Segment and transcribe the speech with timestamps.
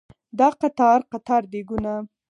[0.39, 1.93] دا قطار قطار دیګونه